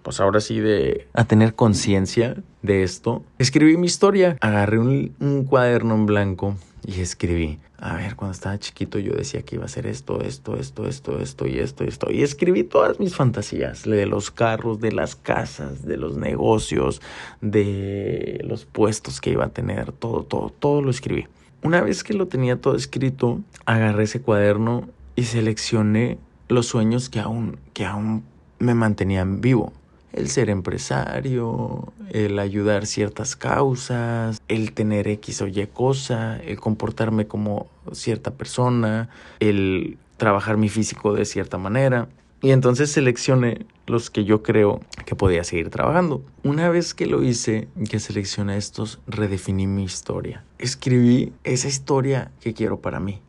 pues 0.02 0.20
ahora 0.20 0.40
sí, 0.40 0.60
de 0.60 1.08
a 1.14 1.24
tener 1.24 1.54
conciencia 1.54 2.36
de 2.60 2.82
esto, 2.82 3.24
escribí 3.38 3.78
mi 3.78 3.86
historia. 3.86 4.36
Agarré 4.42 4.78
un, 4.78 5.46
cuaderno 5.48 5.94
en 5.94 6.04
blanco 6.04 6.56
y 6.86 7.00
escribí. 7.00 7.58
A 7.78 7.96
ver, 7.96 8.16
cuando 8.16 8.32
estaba 8.32 8.58
chiquito 8.58 8.98
yo 8.98 9.14
decía 9.14 9.42
que 9.42 9.56
iba 9.56 9.64
a 9.64 9.66
hacer 9.66 9.86
esto, 9.86 10.20
esto, 10.20 10.56
esto, 10.56 10.86
esto, 10.86 11.18
esto 11.18 11.46
y 11.46 11.58
esto, 11.58 11.84
esto. 11.84 12.10
Y 12.10 12.22
escribí 12.22 12.64
todas 12.64 13.00
mis 13.00 13.16
fantasías, 13.16 13.84
de 13.84 14.04
los 14.04 14.30
carros, 14.30 14.78
de 14.80 14.92
las 14.92 15.16
casas, 15.16 15.86
de 15.86 15.96
los 15.96 16.18
negocios, 16.18 17.00
de 17.40 18.42
los 18.44 18.66
puestos 18.66 19.22
que 19.22 19.30
iba 19.30 19.46
a 19.46 19.50
tener, 19.50 19.92
todo, 19.92 20.22
todo, 20.22 20.50
todo 20.50 20.82
lo 20.82 20.90
escribí. 20.90 21.28
Una 21.62 21.80
vez 21.80 22.04
que 22.04 22.12
lo 22.12 22.28
tenía 22.28 22.60
todo 22.60 22.76
escrito, 22.76 23.40
agarré 23.64 24.04
ese 24.04 24.20
cuaderno 24.20 24.86
y 25.16 25.24
seleccioné 25.24 26.18
los 26.48 26.66
sueños 26.66 27.08
que 27.08 27.20
aún, 27.20 27.58
que 27.72 27.84
aún 27.84 28.24
me 28.58 28.74
mantenían 28.74 29.40
vivo. 29.40 29.72
El 30.12 30.28
ser 30.28 30.48
empresario, 30.48 31.92
el 32.10 32.38
ayudar 32.38 32.86
ciertas 32.86 33.34
causas, 33.34 34.40
el 34.46 34.72
tener 34.72 35.08
X 35.08 35.42
o 35.42 35.48
Y 35.48 35.66
cosa, 35.66 36.38
el 36.38 36.60
comportarme 36.60 37.26
como 37.26 37.66
cierta 37.92 38.30
persona, 38.30 39.08
el 39.40 39.98
trabajar 40.16 40.56
mi 40.56 40.68
físico 40.68 41.14
de 41.14 41.24
cierta 41.24 41.58
manera. 41.58 42.08
Y 42.42 42.50
entonces 42.50 42.92
seleccioné 42.92 43.66
los 43.86 44.10
que 44.10 44.24
yo 44.24 44.42
creo 44.42 44.80
que 45.06 45.16
podía 45.16 45.44
seguir 45.44 45.70
trabajando. 45.70 46.22
Una 46.42 46.68
vez 46.68 46.92
que 46.92 47.06
lo 47.06 47.22
hice, 47.22 47.68
que 47.90 47.98
seleccioné 47.98 48.56
estos, 48.58 49.00
redefiní 49.06 49.66
mi 49.66 49.84
historia. 49.84 50.44
Escribí 50.58 51.32
esa 51.42 51.68
historia 51.68 52.30
que 52.40 52.52
quiero 52.52 52.80
para 52.80 53.00
mí. 53.00 53.20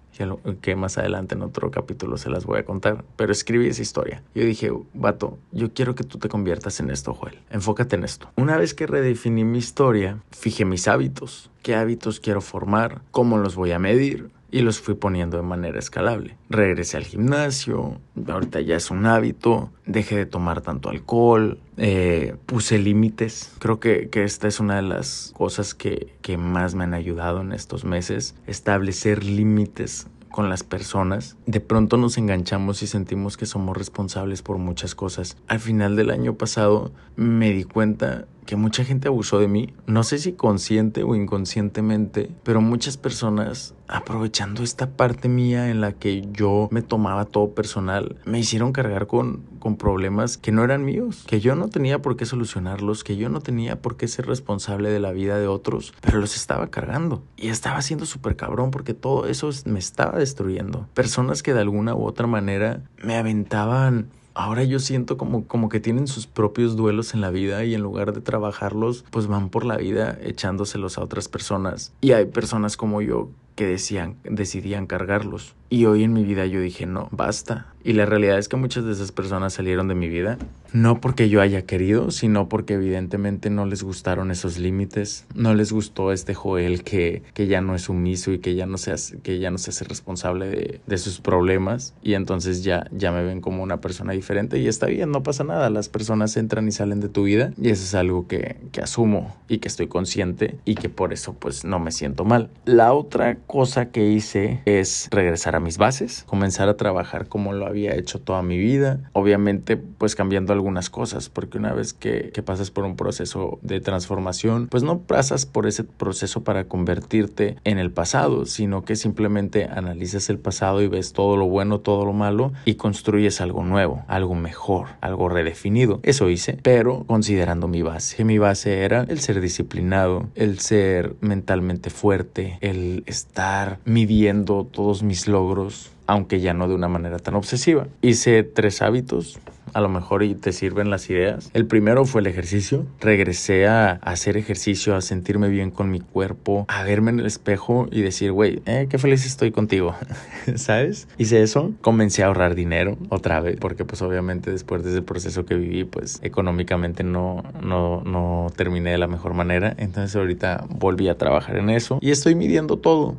Que 0.61 0.75
más 0.75 0.97
adelante 0.97 1.35
en 1.35 1.41
otro 1.41 1.71
capítulo 1.71 2.17
se 2.17 2.29
las 2.29 2.45
voy 2.45 2.59
a 2.59 2.65
contar, 2.65 3.03
pero 3.15 3.31
escribí 3.31 3.67
esa 3.67 3.81
historia. 3.81 4.23
Yo 4.33 4.43
dije, 4.43 4.71
vato, 4.93 5.37
yo 5.51 5.73
quiero 5.73 5.95
que 5.95 6.03
tú 6.03 6.17
te 6.17 6.29
conviertas 6.29 6.79
en 6.79 6.89
esto, 6.89 7.13
Joel. 7.13 7.39
Enfócate 7.49 7.95
en 7.95 8.03
esto. 8.03 8.29
Una 8.35 8.57
vez 8.57 8.73
que 8.73 8.87
redefiní 8.87 9.43
mi 9.43 9.57
historia, 9.57 10.19
fijé 10.31 10.65
mis 10.65 10.87
hábitos. 10.87 11.49
¿Qué 11.61 11.75
hábitos 11.75 12.19
quiero 12.19 12.41
formar? 12.41 13.01
¿Cómo 13.11 13.37
los 13.37 13.55
voy 13.55 13.71
a 13.71 13.79
medir? 13.79 14.29
Y 14.51 14.61
los 14.61 14.79
fui 14.79 14.95
poniendo 14.95 15.37
de 15.37 15.43
manera 15.43 15.79
escalable. 15.79 16.37
Regresé 16.49 16.97
al 16.97 17.03
gimnasio, 17.03 17.99
ahorita 18.27 18.61
ya 18.61 18.75
es 18.75 18.91
un 18.91 19.05
hábito, 19.05 19.71
dejé 19.85 20.17
de 20.17 20.25
tomar 20.25 20.61
tanto 20.61 20.89
alcohol, 20.89 21.59
eh, 21.77 22.35
puse 22.45 22.77
límites. 22.77 23.53
Creo 23.59 23.79
que, 23.79 24.09
que, 24.09 24.23
esta 24.23 24.47
es 24.47 24.59
una 24.59 24.77
de 24.77 24.83
las 24.83 25.33
cosas 25.35 25.73
que, 25.73 26.13
que 26.21 26.37
más 26.37 26.75
me 26.75 26.83
han 26.83 26.93
ayudado 26.93 27.41
en 27.41 27.51
estos 27.51 27.85
meses, 27.85 28.35
establecer 28.47 29.23
límites 29.23 30.07
con 30.35 30.49
las 30.49 30.63
personas, 30.63 31.37
de 31.45 31.61
pronto 31.61 31.95
nos 31.95 32.17
enganchamos 32.17 32.83
y 32.83 32.87
sentimos 32.87 33.37
que 33.37 33.45
somos 33.45 33.77
responsables 33.77 34.41
por 34.41 34.57
muchas 34.57 34.93
cosas. 34.93 35.37
Al 35.47 35.61
final 35.61 35.95
del 35.95 36.09
año 36.09 36.33
pasado 36.33 36.91
me 37.15 37.53
di 37.53 37.63
cuenta 37.63 38.25
que 38.45 38.55
mucha 38.55 38.83
gente 38.83 39.07
abusó 39.07 39.39
de 39.39 39.47
mí, 39.47 39.73
no 39.87 40.03
sé 40.03 40.17
si 40.17 40.33
consciente 40.33 41.03
o 41.03 41.15
inconscientemente, 41.15 42.31
pero 42.43 42.61
muchas 42.61 42.97
personas 42.97 43.73
aprovechando 43.87 44.63
esta 44.63 44.89
parte 44.89 45.29
mía 45.29 45.69
en 45.69 45.81
la 45.81 45.93
que 45.93 46.27
yo 46.31 46.67
me 46.71 46.81
tomaba 46.81 47.25
todo 47.25 47.53
personal, 47.53 48.17
me 48.25 48.39
hicieron 48.39 48.71
cargar 48.71 49.07
con, 49.07 49.43
con 49.59 49.77
problemas 49.77 50.37
que 50.37 50.51
no 50.51 50.63
eran 50.63 50.85
míos, 50.85 51.23
que 51.27 51.39
yo 51.39 51.55
no 51.55 51.67
tenía 51.67 52.01
por 52.01 52.17
qué 52.17 52.25
solucionarlos, 52.25 53.03
que 53.03 53.17
yo 53.17 53.29
no 53.29 53.41
tenía 53.41 53.81
por 53.81 53.97
qué 53.97 54.07
ser 54.07 54.25
responsable 54.25 54.89
de 54.89 54.99
la 54.99 55.11
vida 55.11 55.37
de 55.37 55.47
otros, 55.47 55.93
pero 56.01 56.19
los 56.19 56.35
estaba 56.35 56.67
cargando 56.67 57.23
y 57.37 57.49
estaba 57.49 57.81
siendo 57.81 58.05
súper 58.05 58.35
cabrón 58.35 58.71
porque 58.71 58.93
todo 58.93 59.27
eso 59.27 59.49
me 59.65 59.79
estaba 59.79 60.17
destruyendo. 60.17 60.87
Personas 60.93 61.43
que 61.43 61.53
de 61.53 61.61
alguna 61.61 61.95
u 61.95 62.05
otra 62.05 62.27
manera 62.27 62.81
me 63.03 63.17
aventaban 63.17 64.09
ahora 64.35 64.63
yo 64.63 64.79
siento 64.79 65.17
como, 65.17 65.47
como 65.47 65.69
que 65.69 65.79
tienen 65.79 66.07
sus 66.07 66.27
propios 66.27 66.75
duelos 66.75 67.13
en 67.13 67.21
la 67.21 67.31
vida 67.31 67.63
y 67.63 67.73
en 67.73 67.81
lugar 67.81 68.13
de 68.13 68.21
trabajarlos, 68.21 69.03
pues 69.09 69.27
van 69.27 69.49
por 69.49 69.65
la 69.65 69.77
vida 69.77 70.17
echándoselos 70.21 70.97
a 70.97 71.03
otras 71.03 71.27
personas. 71.27 71.93
Y 72.01 72.11
hay 72.11 72.25
personas 72.25 72.77
como 72.77 73.01
yo 73.01 73.29
que 73.55 73.65
decían, 73.65 74.17
decidían 74.23 74.85
cargarlos. 74.85 75.55
Y 75.69 75.85
hoy 75.85 76.03
en 76.03 76.13
mi 76.13 76.23
vida 76.23 76.45
yo 76.45 76.59
dije, 76.59 76.85
no, 76.85 77.07
basta. 77.11 77.73
Y 77.85 77.93
la 77.93 78.07
realidad 78.07 78.39
es 78.39 78.49
que 78.49 78.55
muchas 78.55 78.83
de 78.83 78.93
esas 78.93 79.11
personas 79.11 79.53
salieron 79.53 79.87
de 79.87 79.93
mi 79.93 80.09
vida, 80.09 80.39
no 80.73 80.99
porque 80.99 81.29
yo 81.29 81.39
haya 81.39 81.67
querido, 81.67 82.09
sino 82.09 82.49
porque 82.49 82.73
evidentemente 82.73 83.51
no 83.51 83.67
les 83.67 83.83
gustaron 83.83 84.31
esos 84.31 84.57
límites, 84.57 85.27
no 85.35 85.53
les 85.53 85.71
gustó 85.71 86.11
este 86.11 86.33
Joel 86.33 86.83
que, 86.83 87.21
que 87.35 87.45
ya 87.45 87.61
no 87.61 87.75
es 87.75 87.83
sumiso 87.83 88.31
y 88.31 88.39
que 88.39 88.55
ya 88.55 88.65
no 88.65 88.79
se 88.79 88.91
hace, 88.91 89.19
que 89.19 89.37
ya 89.37 89.51
no 89.51 89.59
se 89.59 89.69
hace 89.69 89.85
responsable 89.85 90.47
de, 90.47 90.81
de 90.85 90.97
sus 90.97 91.21
problemas. 91.21 91.93
Y 92.01 92.15
entonces 92.15 92.63
ya, 92.63 92.87
ya 92.91 93.11
me 93.11 93.23
ven 93.23 93.39
como 93.39 93.61
una 93.61 93.81
persona 93.81 94.13
diferente 94.13 94.57
y 94.57 94.67
está 94.67 94.87
bien, 94.87 95.11
no 95.11 95.21
pasa 95.21 95.43
nada. 95.43 95.69
Las 95.69 95.87
personas 95.87 96.35
entran 96.37 96.67
y 96.67 96.71
salen 96.71 97.01
de 97.01 97.09
tu 97.09 97.21
vida 97.21 97.53
y 97.61 97.69
eso 97.69 97.83
es 97.83 97.93
algo 97.93 98.27
que, 98.27 98.57
que 98.71 98.81
asumo 98.81 99.37
y 99.47 99.59
que 99.59 99.67
estoy 99.67 99.87
consciente 99.87 100.57
y 100.65 100.73
que 100.73 100.89
por 100.89 101.13
eso 101.13 101.35
pues 101.35 101.63
no 101.63 101.77
me 101.77 101.91
siento 101.91 102.25
mal. 102.25 102.49
La 102.65 102.93
otra 102.93 103.37
cosa 103.45 103.91
que 103.91 104.09
hice 104.09 104.61
es 104.65 105.07
regresar 105.11 105.55
a 105.55 105.59
mis 105.59 105.77
bases, 105.77 106.23
comenzar 106.25 106.67
a 106.67 106.77
trabajar 106.77 107.27
como 107.27 107.53
lo 107.53 107.67
había 107.67 107.74
hecho 107.83 108.19
toda 108.19 108.41
mi 108.41 108.57
vida, 108.57 109.09
obviamente 109.13 109.77
pues 109.77 110.15
cambiando 110.15 110.53
algunas 110.53 110.89
cosas, 110.89 111.29
porque 111.29 111.57
una 111.57 111.73
vez 111.73 111.93
que, 111.93 112.31
que 112.33 112.43
pasas 112.43 112.71
por 112.71 112.85
un 112.85 112.95
proceso 112.95 113.59
de 113.61 113.81
transformación, 113.81 114.67
pues 114.67 114.83
no 114.83 114.99
pasas 114.99 115.45
por 115.45 115.67
ese 115.67 115.83
proceso 115.83 116.43
para 116.43 116.65
convertirte 116.65 117.57
en 117.63 117.77
el 117.77 117.91
pasado, 117.91 118.45
sino 118.45 118.83
que 118.85 118.95
simplemente 118.95 119.65
analizas 119.65 120.29
el 120.29 120.39
pasado 120.39 120.81
y 120.81 120.87
ves 120.87 121.13
todo 121.13 121.37
lo 121.37 121.47
bueno, 121.47 121.79
todo 121.79 122.05
lo 122.05 122.13
malo 122.13 122.53
y 122.65 122.75
construyes 122.75 123.41
algo 123.41 123.63
nuevo, 123.63 124.03
algo 124.07 124.35
mejor, 124.35 124.87
algo 125.01 125.29
redefinido. 125.29 125.99
Eso 126.03 126.29
hice, 126.29 126.57
pero 126.61 127.03
considerando 127.05 127.67
mi 127.67 127.81
base. 127.81 128.23
Mi 128.23 128.37
base 128.37 128.83
era 128.83 129.05
el 129.07 129.19
ser 129.19 129.41
disciplinado, 129.41 130.27
el 130.35 130.59
ser 130.59 131.15
mentalmente 131.21 131.89
fuerte, 131.89 132.57
el 132.61 133.03
estar 133.05 133.79
midiendo 133.85 134.65
todos 134.65 135.03
mis 135.03 135.27
logros, 135.27 135.91
aunque 136.07 136.39
ya 136.39 136.53
no 136.53 136.67
de 136.67 136.75
una 136.75 136.87
manera 136.87 137.19
tan 137.19 137.35
obsesiva. 137.35 137.87
Hice 138.01 138.43
tres 138.43 138.81
hábitos 138.81 139.39
a 139.75 139.81
lo 139.81 139.89
mejor 139.89 140.23
y 140.23 140.35
te 140.35 140.53
sirven 140.53 140.89
las 140.89 141.09
ideas. 141.09 141.51
El 141.53 141.65
primero 141.65 142.05
fue 142.05 142.21
el 142.21 142.27
ejercicio. 142.27 142.85
Regresé 143.01 143.67
a 143.67 143.99
hacer 144.03 144.37
ejercicio, 144.37 144.95
a 144.95 145.01
sentirme 145.01 145.49
bien 145.49 145.69
con 145.69 145.91
mi 145.91 145.99
cuerpo, 145.99 146.65
a 146.69 146.83
verme 146.83 147.11
en 147.11 147.19
el 147.19 147.25
espejo 147.25 147.87
y 147.91 148.01
decir, 148.01 148.31
güey, 148.31 148.61
eh, 148.65 148.87
qué 148.89 148.97
feliz 148.97 149.25
estoy 149.25 149.51
contigo, 149.51 149.93
¿sabes? 150.55 151.09
Hice 151.17 151.43
eso, 151.43 151.73
comencé 151.81 152.23
a 152.23 152.27
ahorrar 152.27 152.55
dinero 152.55 152.97
otra 153.09 153.41
vez, 153.41 153.57
porque 153.59 153.83
pues 153.83 154.01
obviamente 154.01 154.49
después 154.49 154.81
de 154.85 154.91
ese 154.91 155.01
proceso 155.01 155.45
que 155.45 155.55
viví, 155.55 155.83
pues 155.83 156.19
económicamente 156.23 157.03
no, 157.03 157.43
no, 157.61 158.01
no 158.05 158.47
terminé 158.55 158.91
de 158.91 158.97
la 158.97 159.07
mejor 159.07 159.33
manera. 159.33 159.75
Entonces 159.77 160.15
ahorita 160.15 160.67
volví 160.69 161.09
a 161.09 161.17
trabajar 161.17 161.57
en 161.57 161.69
eso 161.69 161.99
y 162.01 162.11
estoy 162.11 162.35
midiendo 162.35 162.77
todo 162.77 163.15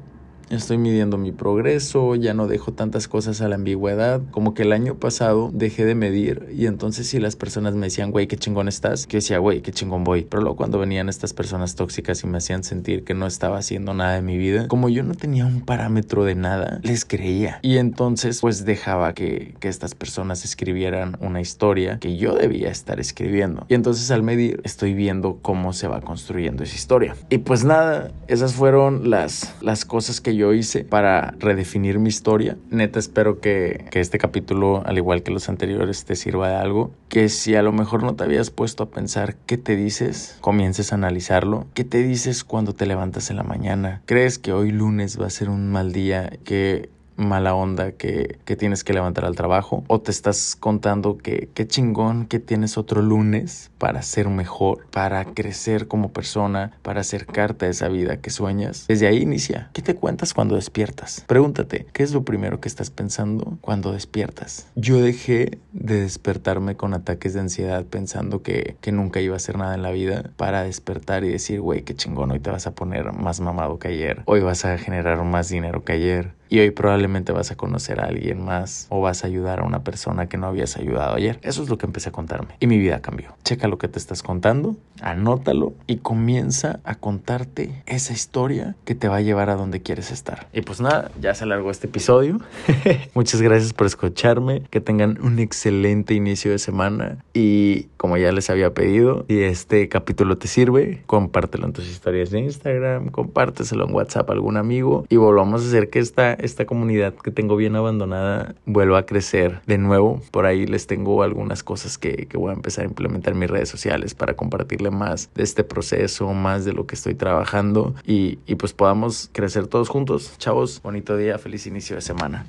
Estoy 0.49 0.79
midiendo 0.79 1.19
mi 1.19 1.33
progreso, 1.33 2.15
ya 2.15 2.33
no 2.33 2.47
dejo 2.47 2.73
tantas 2.73 3.09
cosas 3.09 3.41
a 3.41 3.49
la 3.49 3.57
ambigüedad. 3.57 4.21
Como 4.31 4.55
que 4.55 4.63
el 4.63 4.73
año 4.73 4.95
pasado 4.95 5.51
dejé 5.53 5.85
de 5.85 5.97
medir 5.97 6.49
y 6.57 6.67
entonces 6.67 7.09
si 7.09 7.19
las 7.19 7.35
personas 7.35 7.75
me 7.75 7.87
decían, 7.87 8.13
güey, 8.13 8.29
qué 8.29 8.37
chingón 8.37 8.69
estás, 8.69 9.09
que 9.09 9.17
decía, 9.17 9.39
güey, 9.39 9.61
qué 9.61 9.73
chingón 9.73 10.05
voy. 10.05 10.25
Pero 10.29 10.43
luego 10.43 10.57
cuando 10.57 10.79
venían 10.79 11.09
estas 11.09 11.33
personas 11.33 11.75
tóxicas 11.75 12.23
y 12.23 12.29
me 12.29 12.39
hacían 12.39 12.63
sentir 12.63 13.03
que 13.03 13.15
no 13.15 13.27
estaba 13.27 13.59
haciendo 13.59 13.93
nada 13.93 14.15
de 14.15 14.23
mi 14.23 14.39
vida, 14.39 14.69
como 14.69 14.89
yo 14.89 15.03
no 15.03 15.15
tenía 15.15 15.47
un 15.47 15.63
parámetro 15.63 16.25
de 16.25 16.37
nada, 16.37 16.81
les 16.85 17.05
creía. 17.05 17.59
Y 17.63 17.79
entonces 17.79 18.41
pues 18.41 18.65
dejaba 18.65 19.15
que, 19.15 19.55
que 19.59 19.69
estas 19.69 19.97
personas 19.97 20.45
escribieran 20.45 21.17
una 21.21 21.41
historia 21.41 21.99
que 21.99 22.17
yo 22.17 22.35
debía 22.35 22.71
estar 22.71 23.01
escribiendo. 23.01 23.67
Y 23.69 23.75
entonces 23.75 24.13
al 24.13 24.23
medir 24.23 24.61
estoy 24.63 24.95
viendo 24.95 25.39
cómo 25.43 25.73
se 25.73 25.89
va 25.89 26.01
construyendo 26.03 26.63
esa 26.63 26.77
historia. 26.77 27.17
Y 27.31 27.39
pues 27.39 27.65
nada, 27.65 28.13
esas 28.29 28.55
fueron 28.55 29.11
las, 29.11 29.55
las 29.61 29.85
cosas 29.85 30.21
yo 30.37 30.53
hice 30.53 30.85
para 30.85 31.35
redefinir 31.39 31.99
mi 31.99 32.09
historia. 32.09 32.57
Neta, 32.71 32.99
espero 32.99 33.41
que, 33.41 33.87
que 33.91 34.01
este 34.01 34.19
capítulo, 34.19 34.83
al 34.87 34.99
igual 34.99 35.23
que 35.23 35.31
los 35.31 35.49
anteriores, 35.49 36.05
te 36.05 36.17
sirva 36.17 36.49
de 36.49 36.57
algo. 36.57 36.91
Que 37.09 37.29
si 37.29 37.55
a 37.55 37.63
lo 37.63 37.73
mejor 37.73 38.03
no 38.03 38.15
te 38.15 38.25
habías 38.25 38.51
puesto 38.51 38.85
a 38.85 38.91
pensar 38.91 39.37
qué 39.47 39.59
te 39.59 39.77
dices, 39.77 40.39
comiences 40.41 40.93
a 40.93 40.97
analizarlo. 40.97 41.67
¿Qué 41.75 41.85
te 41.85 42.03
dices 42.03 42.45
cuando 42.45 42.75
te 42.75 42.87
levantas 42.87 43.31
en 43.31 43.37
la 43.37 43.43
mañana? 43.43 44.03
¿Crees 44.07 44.39
que 44.39 44.53
hoy 44.53 44.73
lunes 44.73 45.21
va 45.21 45.27
a 45.27 45.31
ser 45.31 45.49
un 45.49 45.71
mal 45.71 45.93
día? 45.93 46.31
¿Que 46.45 46.91
mala 47.17 47.55
onda 47.55 47.93
que, 47.93 48.39
que, 48.45 48.57
tienes 48.57 48.85
que 48.85 48.93
levantar 48.93 49.25
al 49.25 49.37
trabajo 49.37 49.85
o 49.89 50.01
te 50.01 50.11
estás 50.11 50.57
contando 50.59 51.19
que 51.19 51.49
qué 51.55 51.67
chingón 51.67 52.27
que 52.27 52.39
tienes 52.39 52.79
otro 52.79 53.03
lunes 53.03 53.71
para 53.79 54.03
ser 54.03 54.29
mejor, 54.29 54.87
para 54.91 55.25
crecer 55.25 55.89
como 55.89 56.13
persona, 56.13 56.73
para 56.83 57.01
acercarte 57.01 57.67
a 57.67 57.69
esa 57.69 57.89
vida 57.89 58.21
que 58.21 58.31
sueñas. 58.31 58.87
Desde 58.89 59.07
ahí 59.07 59.23
inicia. 59.23 59.71
¿Qué 59.73 59.83
te 59.83 59.95
cuentas 59.95 60.35
cuando 60.35 60.57
despiertas? 60.57 61.25
Pregúntate, 61.27 61.87
¿qué 61.93 62.03
es 62.03 62.13
lo 62.13 62.25
primero 62.25 62.61
que 62.61 62.69
estás 62.69 62.91
pensando 62.91 63.59
cuando 63.61 63.93
despiertas? 63.93 64.69
Yo 64.75 65.01
dejé 65.01 65.59
de 65.73 66.01
despertarme 66.01 66.77
con 66.77 66.95
ataques 66.95 67.35
de 67.35 67.41
ansiedad 67.41 67.85
pensando 67.85 68.43
que, 68.43 68.77
que 68.81 68.93
nunca 68.93 69.21
iba 69.21 69.35
a 69.35 69.37
hacer 69.37 69.57
nada 69.59 69.75
en 69.75 69.83
la 69.83 69.91
vida 69.91 70.31
para 70.37 70.63
despertar 70.63 71.25
y 71.25 71.29
decir, 71.29 71.61
güey, 71.61 71.83
qué 71.83 71.95
chingón, 71.95 72.31
hoy 72.31 72.41
te 72.41 72.51
vas 72.51 72.67
a 72.67 72.75
poner 72.75 73.13
más 73.13 73.41
mamado 73.41 73.79
que 73.79 73.89
ayer, 73.89 74.23
hoy 74.27 74.41
vas 74.41 74.65
a 74.65 74.79
generar 74.79 75.23
más 75.25 75.49
dinero 75.49 75.85
que 75.85 75.93
ayer 75.93 76.35
y 76.49 76.61
hoy 76.61 76.71
probablemente 76.71 77.33
vas 77.33 77.51
a 77.51 77.57
conocer 77.57 78.01
a 78.01 78.05
alguien 78.05 78.45
más 78.45 78.87
o 78.91 79.01
vas 79.01 79.25
a 79.25 79.27
ayudar 79.27 79.61
a 79.61 79.65
una 79.65 79.85
persona 79.85 80.29
que 80.29 80.37
no 80.37 80.47
habías 80.47 80.77
ayudado 80.77 81.15
ayer. 81.15 81.39
Eso 81.43 81.63
es 81.63 81.69
lo 81.69 81.79
que 81.79 81.87
empecé 81.87 82.11
a 82.11 82.13
contarme 82.13 82.55
y 82.61 82.67
mi 82.67 82.79
vida 82.79 83.01
cambió. 83.01 83.35
Checa 83.45 83.69
lo 83.69 83.79
que 83.79 83.89
te 83.89 83.99
estás 83.99 84.23
contando, 84.23 84.77
anótalo 85.01 85.75
y 85.87 85.99
comienza 85.99 86.81
a 86.85 86.95
contarte 86.95 87.83
esa 87.87 88.13
historia 88.13 88.77
que 88.85 88.95
te 88.95 89.09
va 89.09 89.17
a 89.17 89.21
llevar 89.21 89.51
a 89.51 89.57
donde 89.57 89.83
quieres 89.83 90.11
estar. 90.11 90.49
Y 90.53 90.63
pues 90.63 90.81
nada, 90.81 91.11
ya 91.21 91.35
se 91.35 91.45
alargó 91.45 91.71
este 91.71 91.87
episodio. 91.87 92.41
Muchas 93.15 93.43
gracias 93.43 93.73
por 93.73 93.87
escucharme, 93.87 94.63
que 94.71 94.81
tengan 94.81 95.19
un 95.23 95.39
excelente 95.39 96.15
inicio 96.15 96.51
de 96.51 96.59
semana 96.59 97.19
y 97.35 97.89
como 97.97 98.17
ya 98.17 98.33
les 98.33 98.51
había 98.51 98.73
pedido, 98.73 99.25
si 99.29 99.43
este 99.43 99.89
capítulo 99.89 100.39
te 100.39 100.49
sirve, 100.49 101.03
compártelo 101.07 101.67
en 101.67 101.73
tus 101.73 101.89
historias 101.89 102.31
de 102.31 102.41
Instagram, 102.41 103.09
compárteselo 103.09 103.87
en 103.87 103.95
WhatsApp 103.95 104.31
a 104.31 104.33
algún 104.33 104.57
amigo 104.57 105.07
y 105.09 105.17
volvamos 105.17 105.63
a 105.63 105.67
hacer 105.67 105.91
que 105.91 105.99
esta 105.99 106.36
esta 106.39 106.67
comunidad 106.67 107.15
que 107.15 107.31
tengo 107.31 107.57
bien 107.57 107.77
abandonada 107.77 108.55
vuelva 108.65 108.99
a 108.99 109.07
crecer 109.07 109.61
de 109.67 109.79
nuevo. 109.79 110.21
Por 110.31 110.47
ahí 110.47 110.67
les 110.67 110.87
tengo 110.87 111.23
algunas 111.23 111.63
cosas 111.63 111.99
que, 111.99 112.27
que 112.27 112.37
voy 112.37 112.51
a 112.51 112.55
empezar 112.55 112.85
a 112.85 112.89
implementar 112.89 113.33
en 113.33 113.41
mis 113.41 113.51
redes 113.51 113.69
sociales 113.69 114.15
para 114.15 114.35
compartirle 114.35 114.91
más 114.91 115.31
de 115.35 115.43
este 115.43 115.65
proceso, 115.65 116.33
más 116.33 116.65
de 116.65 116.73
lo 116.73 116.87
que 116.87 116.95
estoy 116.95 117.15
trabajando 117.15 117.95
y, 118.07 118.39
y 118.47 118.57
pues 118.57 118.73
podamos 118.73 119.31
crecer 119.33 119.67
todos 119.67 119.89
juntos. 119.89 120.35
Chavos, 120.39 120.81
bonito 120.83 121.17
día, 121.17 121.39
feliz 121.39 121.67
inicio 121.67 121.97
de 121.97 122.03
semana. 122.03 122.47